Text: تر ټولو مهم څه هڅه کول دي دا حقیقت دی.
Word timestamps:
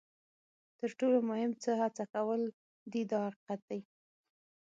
تر 0.79 0.89
ټولو 0.99 1.17
مهم 1.29 1.51
څه 1.63 1.71
هڅه 1.81 2.03
کول 2.13 2.41
دي 2.91 3.01
دا 3.11 3.21
حقیقت 3.27 3.59
دی. 3.69 3.79